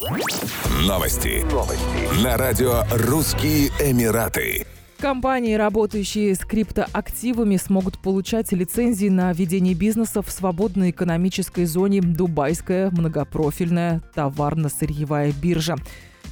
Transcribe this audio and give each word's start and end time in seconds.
Новости. 0.00 1.44
Новости. 1.52 2.24
На 2.24 2.38
радио 2.38 2.84
«Русские 2.90 3.68
Эмираты». 3.78 4.64
Компании, 4.98 5.52
работающие 5.52 6.34
с 6.34 6.38
криптоактивами, 6.38 7.58
смогут 7.58 7.98
получать 7.98 8.50
лицензии 8.52 9.10
на 9.10 9.30
ведение 9.34 9.74
бизнеса 9.74 10.22
в 10.22 10.30
свободной 10.30 10.88
экономической 10.88 11.66
зоне 11.66 12.00
Дубайская 12.00 12.90
многопрофильная 12.90 14.00
товарно-сырьевая 14.14 15.34
биржа. 15.34 15.76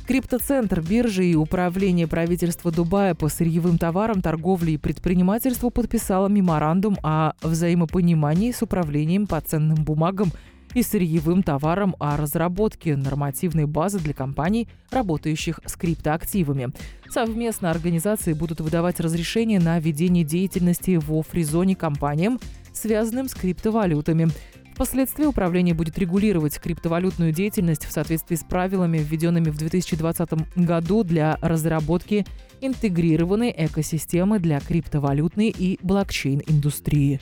Криптоцентр 0.07 0.81
биржи 0.81 1.27
и 1.27 1.35
управление 1.35 2.07
правительства 2.07 2.73
Дубая 2.73 3.15
по 3.15 3.29
сырьевым 3.29 3.77
товарам, 3.77 4.23
торговле 4.23 4.73
и 4.73 4.79
предпринимательству 4.79 5.69
подписало 5.69 6.29
меморандум 6.29 6.97
о 7.03 7.33
взаимопонимании 7.43 8.51
с 8.51 8.63
управлением 8.63 9.27
по 9.27 9.39
ценным 9.43 9.85
бумагам 9.85 10.33
и 10.75 10.83
сырьевым 10.83 11.43
товарам 11.43 11.97
о 11.99 12.17
разработке 12.17 12.97
нормативной 12.97 13.67
базы 13.67 13.99
для 13.99 14.15
компаний, 14.15 14.69
работающих 14.91 15.61
с 15.65 15.77
криптоактивами. 15.77 16.71
Совместно 17.11 17.71
организации 17.71 18.33
будут 18.33 18.61
выдавать 18.61 19.01
разрешения 19.01 19.61
на 19.61 19.79
ведение 19.79 20.25
деятельности 20.25 20.97
в 20.97 21.23
фризоне 21.23 21.77
компаниям, 21.77 22.39
связанным 22.73 23.29
с 23.29 23.35
криптовалютами. 23.35 24.29
Впоследствии 24.75 25.25
управление 25.25 25.75
будет 25.75 25.99
регулировать 25.99 26.61
криптовалютную 26.61 27.33
деятельность 27.33 27.85
в 27.85 27.91
соответствии 27.91 28.37
с 28.37 28.45
правилами, 28.45 28.99
введенными 28.99 29.51
в 29.51 29.59
2020 29.59 30.55
году 30.55 31.03
для 31.03 31.37
разработки 31.41 32.25
интегрированной 32.61 33.53
экосистемы 33.57 34.39
для 34.39 34.61
криптовалютной 34.61 35.49
и 35.49 35.81
блокчейн-индустрии. 35.83 37.21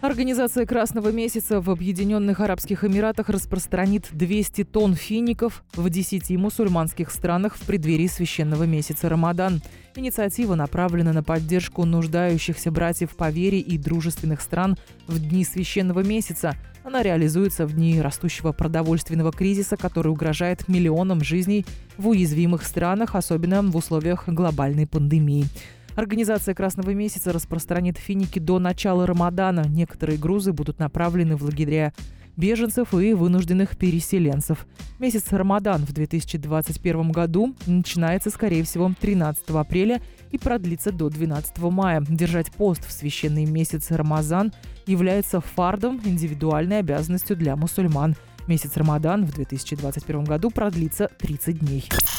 Организация 0.00 0.64
Красного 0.64 1.12
месяца 1.12 1.60
в 1.60 1.68
Объединенных 1.68 2.40
Арабских 2.40 2.84
Эмиратах 2.84 3.28
распространит 3.28 4.08
200 4.12 4.64
тонн 4.64 4.94
фиников 4.94 5.62
в 5.74 5.90
10 5.90 6.30
мусульманских 6.38 7.10
странах 7.10 7.54
в 7.54 7.66
преддверии 7.66 8.06
священного 8.06 8.64
месяца 8.64 9.10
Рамадан. 9.10 9.60
Инициатива 9.94 10.54
направлена 10.54 11.12
на 11.12 11.22
поддержку 11.22 11.84
нуждающихся 11.84 12.70
братьев 12.70 13.14
по 13.14 13.28
вере 13.28 13.60
и 13.60 13.76
дружественных 13.76 14.40
стран 14.40 14.78
в 15.06 15.18
дни 15.20 15.44
священного 15.44 16.00
месяца. 16.02 16.56
Она 16.82 17.02
реализуется 17.02 17.66
в 17.66 17.74
дни 17.74 18.00
растущего 18.00 18.52
продовольственного 18.52 19.32
кризиса, 19.32 19.76
который 19.76 20.08
угрожает 20.08 20.66
миллионам 20.66 21.22
жизней 21.22 21.66
в 21.98 22.08
уязвимых 22.08 22.64
странах, 22.64 23.14
особенно 23.16 23.60
в 23.60 23.76
условиях 23.76 24.26
глобальной 24.28 24.86
пандемии. 24.86 25.44
Организация 26.00 26.54
Красного 26.54 26.94
месяца 26.94 27.30
распространит 27.30 27.98
финики 27.98 28.38
до 28.38 28.58
начала 28.58 29.06
Рамадана. 29.06 29.66
Некоторые 29.68 30.16
грузы 30.16 30.54
будут 30.54 30.78
направлены 30.78 31.36
в 31.36 31.42
лагеря 31.42 31.92
беженцев 32.38 32.94
и 32.94 33.12
вынужденных 33.12 33.76
переселенцев. 33.76 34.66
Месяц 34.98 35.30
Рамадан 35.30 35.84
в 35.84 35.92
2021 35.92 37.12
году 37.12 37.54
начинается, 37.66 38.30
скорее 38.30 38.64
всего, 38.64 38.90
13 38.98 39.50
апреля 39.50 40.00
и 40.30 40.38
продлится 40.38 40.90
до 40.90 41.10
12 41.10 41.58
мая. 41.64 42.02
Держать 42.08 42.50
пост 42.50 42.88
в 42.88 42.92
священный 42.92 43.44
месяц 43.44 43.90
Рамазан 43.90 44.54
является 44.86 45.42
фардом, 45.42 46.00
индивидуальной 46.02 46.78
обязанностью 46.78 47.36
для 47.36 47.56
мусульман– 47.56 48.16
Месяц 48.50 48.76
Рамадан 48.76 49.24
в 49.26 49.32
2021 49.32 50.24
году 50.24 50.50
продлится 50.50 51.08
30 51.18 51.58
дней. 51.60 51.88